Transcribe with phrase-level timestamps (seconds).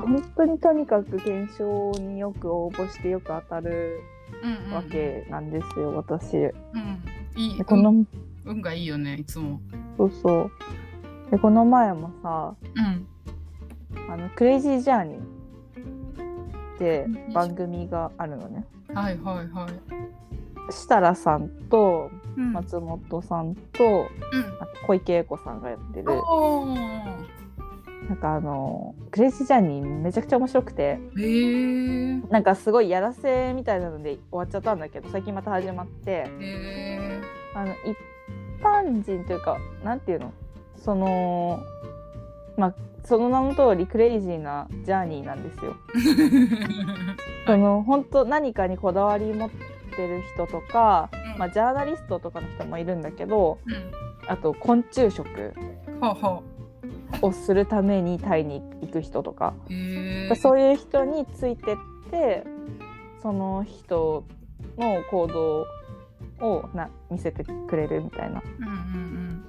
[0.00, 4.00] か本当にとにかく検証によく応募してよく当たる
[4.42, 4.72] うんうん。
[4.72, 6.36] わけなんですよ、私。
[6.36, 7.02] うん。
[7.36, 7.58] いい。
[7.58, 8.04] でこの、
[8.44, 9.60] 運がいいよねいつも。
[9.96, 10.50] そうそう。
[11.30, 13.06] でこの前もさうん。
[14.10, 15.20] あのクレイジージャーニー
[16.74, 18.64] って番組があるのね。
[18.94, 20.72] はいはいはい。
[20.72, 22.52] 設楽さんとうん。
[22.52, 24.06] 松本さんと、
[24.60, 26.06] あと小池栄子さんがやってる
[28.08, 30.98] なんかあのクレイジージャーニーめちゃくちゃ面白くて。
[32.30, 36.26] なんかすごいやらせみたいなので終わっちゃったんだけど最近また始まって。
[37.54, 37.96] あの一
[38.62, 40.32] 般人というかなんていうの？
[40.76, 41.60] その
[42.56, 45.76] まあその名の通りクレイジーなジャーニーなんですよ。
[47.46, 49.50] その本当何かにこだわり持っ
[49.96, 53.74] てる人とか、まあ、ジャーナリストとかの人もいるんだけどうん。
[54.28, 55.54] あと昆虫食。
[56.00, 56.42] はあは
[57.22, 59.54] をするためにタイに行く人とか、
[60.40, 61.76] そういう人についてっ
[62.10, 62.44] て
[63.22, 64.24] その人
[64.76, 65.66] の行動
[66.40, 68.42] をな見せてくれるみたいな。
[68.58, 68.70] うんう
[69.14, 69.44] ん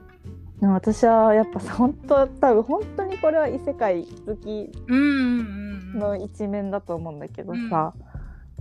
[0.60, 6.00] でも私はやっぱさ本当多分本当にこれは異世界好きうんうんうんうん。
[6.00, 7.94] の一面だと思うんだけどさ、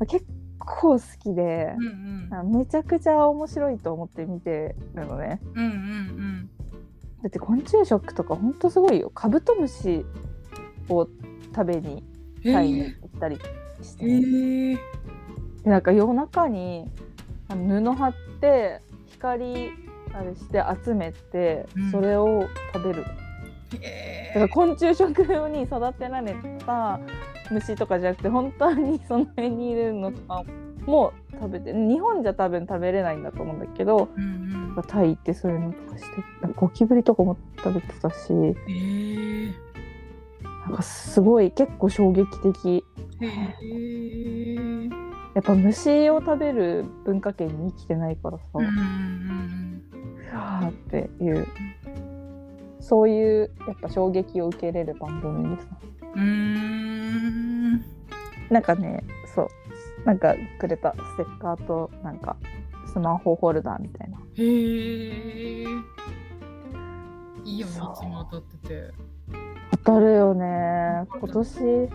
[0.07, 0.25] 結
[0.61, 2.53] 構好きでうんうん。
[2.59, 5.41] めちゃくちゃ面白いと思って見てるのね。
[5.55, 6.51] うんうん
[7.23, 9.11] だって昆虫食とか本当すごいよ。
[9.11, 10.05] カブトムシ
[10.89, 11.09] を
[11.55, 12.05] 食べに
[12.45, 13.39] うんタイにへ行ったり
[13.83, 14.75] して、えへえ
[15.65, 16.89] でなんか夜中に
[17.49, 19.73] あの布貼って光
[20.15, 21.91] あれして集めてうん。
[21.91, 23.05] それを食べる、
[23.81, 27.01] へだから昆虫食用に育てられた
[27.51, 30.45] 虫とかじゃなくて本当にその辺にいるのとか
[30.87, 34.48] も食べて日本じゃ多分食べれないんだと思うんだけどうん
[34.83, 36.09] うんタイ行ってそういうのとかして
[36.57, 39.69] ゴキブリとかも食べてたしへえ
[40.69, 42.85] なんかすごい結構衝撃的。
[43.21, 43.55] へえ
[45.35, 51.47] やっぱ虫を食べる文化圏に生きてないからさ、うわーっていう。
[52.81, 55.69] そういうやっぱ衝撃を受けれる番組です。
[56.17, 56.27] うんう
[57.77, 57.85] ん。
[58.51, 59.49] なんかねそう。
[60.05, 62.37] なんかくれたステッカーとなんか
[62.99, 64.19] スマホホルダーみたいな。
[64.19, 64.43] へえ
[67.45, 68.69] いいよねいつも当たって。
[68.69, 68.91] て
[69.85, 71.07] 当たるよね。
[71.21, 71.89] 今年今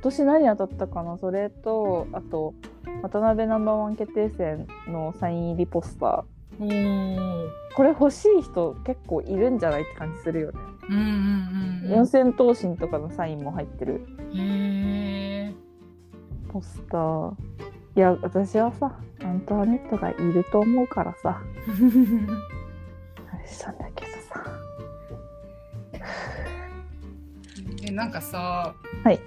[0.00, 1.18] 年何当たったかな？
[1.18, 2.54] それとあと
[3.02, 7.48] 渡辺ナンバーワン決定戦のサイン入りポスター。
[7.76, 14.06] これ欲しい人結構いるんじゃないって感じするよね、うんうんうん四千頭身とかのサインも入ってる。
[14.32, 15.54] へえ
[16.48, 17.34] ポスター
[17.96, 18.92] いや私はさ
[19.22, 21.40] アントワネットがいると思うからさ。
[23.32, 24.44] あれしたんだけどさ。
[27.82, 29.18] えなんかさはい。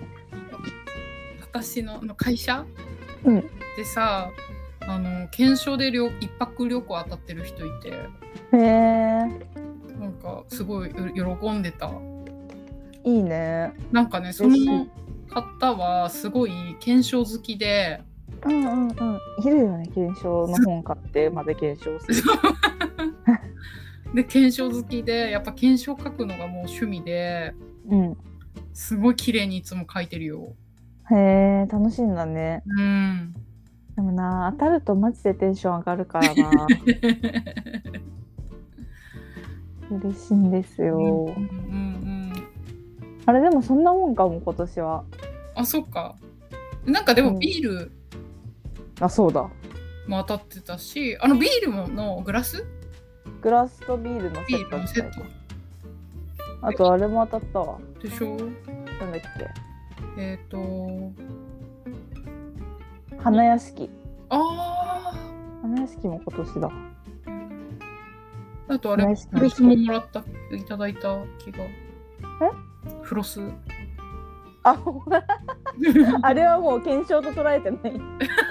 [1.41, 2.63] 私のあの会社、
[3.23, 3.41] うん。
[3.75, 4.29] でさ
[4.81, 7.89] あの検証で旅一泊旅行当たってる人いて。
[7.89, 7.97] へ
[8.53, 8.59] え
[9.99, 11.91] なんかすごいよ喜んでた。
[13.03, 13.73] いいね。
[13.91, 14.85] なんかねその
[15.27, 18.03] 方はすごい検証好きで
[18.45, 19.19] うんうんうん。
[19.43, 22.29] いるよね検証の本買ってまで検証する。
[24.15, 27.53] で検証好きでやっぱ検証書くのがもう趣味で
[27.89, 28.17] うん。
[28.73, 30.53] すごい綺麗にいつも書いてるよ。
[31.11, 32.63] へえ楽しいんだね。
[32.65, 33.33] うん。
[33.95, 36.67] でもな当たるとマジでテンション上がるからな。
[39.91, 42.33] 嬉しいんですよ、うんうんうん。
[43.25, 45.03] あれでもそんなもんかも今年は。
[45.55, 46.15] あそっか。
[46.85, 47.39] なんかでもうん。
[47.39, 47.91] ビール
[48.99, 49.49] あそうだ。
[50.07, 52.65] も当たってたし、あのビールものグラス？
[53.41, 54.69] グラスとビールのセット。
[54.69, 55.21] みたいルのセット。
[56.61, 57.77] あとあれも当たったわ。
[58.01, 58.35] でしょ？
[58.35, 58.37] なん
[59.11, 59.21] だっ
[60.17, 60.21] け？
[60.21, 61.11] えっ、と
[63.17, 63.89] 花屋敷
[64.29, 65.13] あ
[65.61, 66.69] 花屋敷も今年だ。
[68.67, 70.23] ああとあれフロスももらった
[70.53, 71.63] いただいた気が。
[71.63, 71.71] え？
[73.01, 73.41] フロス？
[74.71, 74.77] あ
[76.21, 78.01] あれはもう検証と捉えてない。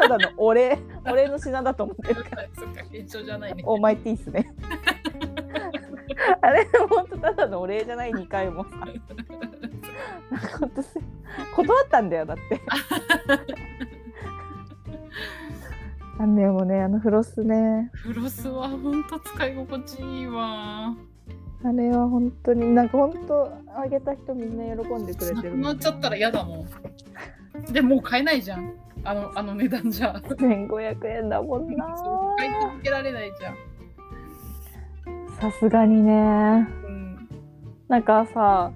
[0.00, 2.44] ただのお礼お礼の品だと思ってるから。
[2.55, 3.62] そっか現状じゃないね。
[3.67, 4.55] オーマイティースね。
[6.41, 8.65] あれほんとただのお礼じゃない2回も
[11.55, 12.61] 断ったんだよだって。
[16.20, 17.91] あんねもうねあのフロスね。
[17.94, 20.97] フロスはほんと使い心地いいわ
[21.64, 25.50] あれは本当になんか本当あげた人みんな喜んでくれてる。
[25.50, 27.72] もんなっちゃったら嫌だもん。
[27.72, 28.75] でもう買えないじゃん。
[29.05, 30.20] あのあの値段じゃ。
[30.25, 31.87] 1500円だもんな。
[32.38, 33.56] 買い続けられないじゃん。
[35.40, 36.12] さすがにね。
[36.12, 37.28] うん。
[37.88, 38.70] なんかさ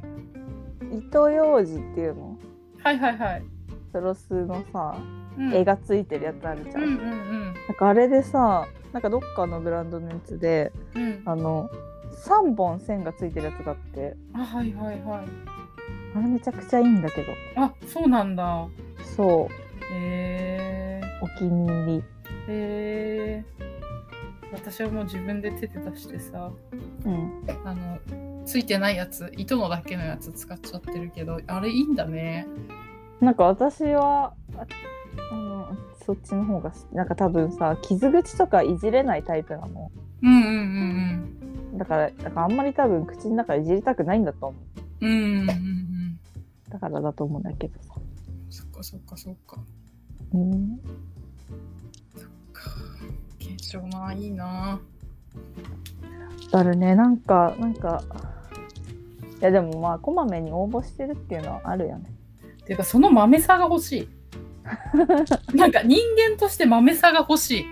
[0.93, 2.37] 糸ようじっていうの？
[2.83, 3.43] はいはいはい。
[3.93, 4.97] プロスのさ、
[5.39, 6.83] うん、絵がついてるやつあるじゃん。
[6.83, 11.03] うんうんなんかあれでさなんかどっかのブランドのやつでうん。
[11.03, 11.23] うん。
[11.27, 11.71] あの
[12.13, 15.25] 3本線がついてるやつがあってあはいはいはい。
[16.15, 18.67] あれめちゃくちゃいいんだけどあそうなんだ。
[19.17, 22.01] そうへえお気に入りー。
[22.01, 22.05] へ
[22.49, 23.73] えー。
[24.53, 26.53] 私はもう自分で手で出してさ、
[27.07, 27.99] うんあの、
[28.45, 32.47] ついてないやつ、糸のだけのやつ使っちゃってるけど、あれいいんだね。
[33.23, 34.67] なんか私はあ
[35.31, 39.93] あのそっちの方がなんか多分さ傷口とかいじれないタイプなの
[40.23, 44.57] うんうんうんだからだからあんまり多分口の中いじりたくないんだと思
[45.01, 45.13] ううん。
[45.13, 46.19] うんうん。
[46.69, 47.95] だからだと思うんだけどさ
[48.51, 49.59] そっかそっかそっか。
[50.35, 50.79] うん
[52.53, 54.81] か化粧な、いいな。
[56.51, 58.03] だるねなんかなんか
[59.41, 62.13] いやでもまあこまめに応募してるっていうのはあるよね
[62.65, 64.09] ていうか、その豆さが欲しい。
[65.57, 67.67] なんか人間として豆さが欲しい。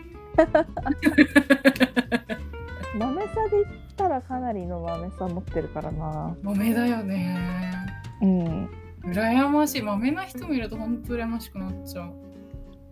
[2.98, 3.64] 豆さで
[4.00, 7.74] たらかなりの豆さ持ってるからな豆だよね。
[8.22, 8.70] うん
[9.04, 9.82] 羨ましい。
[9.82, 12.14] 豆な人見ると本当羨ましくなっちゃう。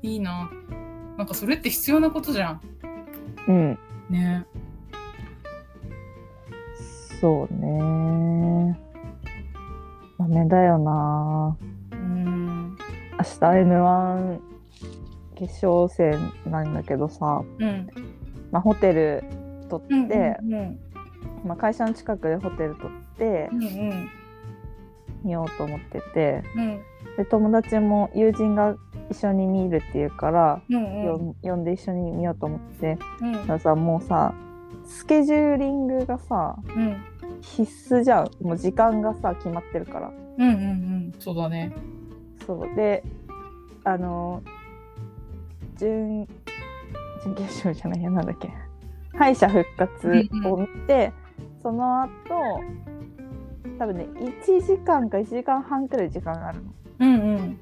[0.03, 0.51] いいな。
[1.17, 2.61] なんかそれって必要なことじゃん。
[3.49, 3.79] うん
[4.11, 4.45] ね。
[7.21, 8.79] そうね
[10.19, 11.57] 豆だよな
[11.93, 12.77] うん。
[12.77, 12.77] 明
[13.19, 14.39] 日 N1
[15.37, 17.89] 決勝戦なんだけどさ、うん。
[18.51, 19.25] まあ、ホテル
[19.69, 20.55] 取って、うん。
[20.55, 20.79] うん。
[21.45, 23.63] まあ、会社の近くでホテル取ってうん。
[23.63, 24.11] うん。
[25.25, 26.81] 見ようと思っててうん。
[27.17, 28.77] で友達も友人が
[29.11, 31.05] 一緒に見るっていうから、うん。
[31.05, 33.33] よ呼んで一緒に見ようと思ってうん。
[33.33, 34.35] だからさもうさ
[34.87, 37.03] スケジューリングがさうん。
[37.41, 40.49] 必須じゃんもう時間がさ決まってるからうん。
[40.49, 40.55] うん。
[40.55, 41.13] うん。
[41.19, 41.73] そうだね。
[42.47, 43.03] そうで
[43.85, 44.43] あの
[45.77, 46.27] 準
[47.23, 48.51] 準決勝じゃないやなんだっけ
[49.17, 50.09] 敗者復活
[50.45, 51.13] を見て、
[51.63, 52.11] その後
[53.79, 56.61] 多分ね1時間か1時間半くらい時間がある
[57.01, 57.15] うん。
[57.15, 57.61] うん。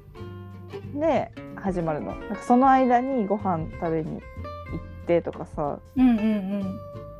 [0.95, 4.21] ので始まるのなんかその間にご飯食べに行っ
[5.07, 6.09] てとかさうん。
[6.09, 6.13] う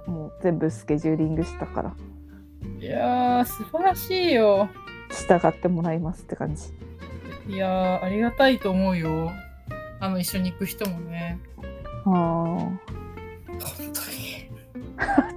[0.10, 0.14] ん。
[0.14, 1.96] もう全部スケジューリングしたから
[2.64, 2.82] うん。
[2.82, 4.70] いやー、素晴らしいよ。
[5.10, 6.74] 従ってもらいますって感じ
[7.48, 9.32] いやー、ありがたいと思うよ。
[10.00, 11.40] あの、一緒に行く人もね。
[12.06, 12.78] あー本
[13.48, 15.37] 当に。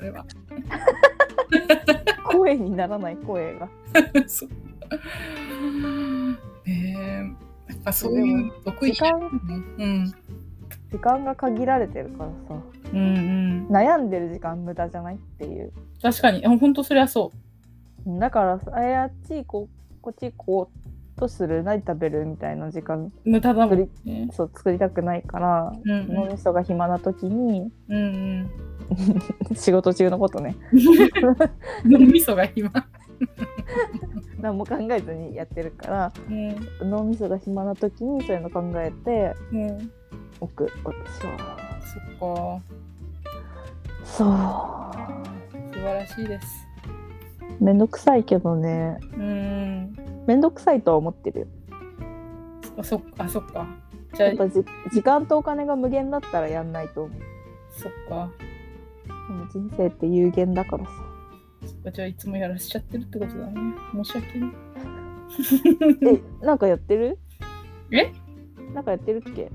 [0.00, 0.24] それは。
[2.24, 3.68] 声にならない声が
[4.26, 4.48] そう。
[6.66, 7.28] えー、や
[7.74, 9.18] っぱそういう得意時間
[9.78, 10.06] うん。
[10.90, 12.62] 時間が限られてるからさ
[12.92, 13.66] うんうん。
[13.68, 15.70] 悩んでる時間無駄じゃないっていう
[16.00, 17.30] 確かに、あ本当そりゃそ
[18.06, 20.79] だからあっち行こうこっち行こう
[21.16, 21.62] とする？
[21.62, 22.24] 何食べる？
[22.26, 23.12] みたいな時間う。
[23.24, 24.28] 無駄だもんね。
[24.32, 29.54] そう作りたくないからうんうん脳みそが暇な時にうんうん。
[29.56, 30.56] 仕事中のことね
[31.84, 32.70] 脳みそが今。
[34.40, 36.32] 何も考えずにやってるからう
[36.84, 36.90] ん。
[36.90, 39.90] 脳みそが暇な時にそういうの考えてうん。
[40.40, 42.62] おく私はそっか。
[44.02, 44.30] そう
[45.74, 46.66] 素晴らしいです。
[47.60, 49.94] めんどくさいけどねうん。
[50.26, 51.46] めんどくさいとは思ってるよ
[52.78, 53.66] あ、そっか、あそっか。
[54.14, 57.20] じゃあやっ、ぱじ時間とお金が無限だったらやんないと思う
[57.70, 58.30] そっか。
[59.06, 60.90] でも人生って有限だからさ
[61.66, 63.74] そっかじゃあ、いつもやらしちゃってるってことだね。
[63.92, 64.50] 申し訳ない。
[66.42, 67.18] えなんかやってる？
[67.92, 68.12] え？
[68.74, 69.50] なんかやってるっけ？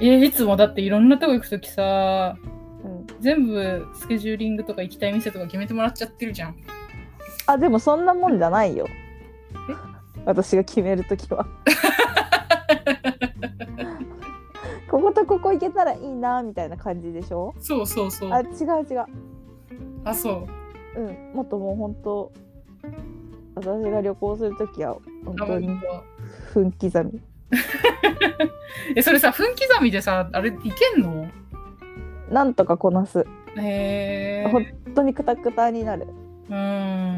[0.00, 2.36] え、いつもだっていろんなとこ行くときさ、
[2.84, 6.56] うん全部スケジューリングとか行きたい店とか決めてもらっちゃってるじゃん。
[7.46, 9.01] あでもそんなもんじゃないよえ
[10.24, 11.46] 私が決めるときは
[14.90, 17.54] こことここ行けたらいいなみたいな感じでしょ？
[17.58, 18.30] そうそうそう。
[18.30, 18.48] ああ違う
[18.88, 18.96] 違
[20.10, 20.46] うそ
[20.96, 21.00] う。
[21.00, 22.32] うんもっともう本当
[23.54, 25.68] 私が旅行するときは本あ当に
[26.52, 27.20] 分刻み
[28.96, 31.26] え、それさ、分刻みでさ、あれいけんの？
[32.30, 33.26] なんとかこなす
[33.58, 34.48] へえ。
[34.50, 36.06] 本当にクタクタになる
[36.48, 37.11] うーん。